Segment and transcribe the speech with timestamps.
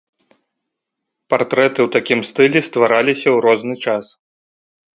[1.33, 4.05] Партрэты ў такім стылі ствараліся ў розны час.